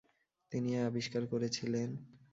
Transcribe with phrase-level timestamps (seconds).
[0.51, 1.89] তিনি এ আবিষ্কার করেছিলেন।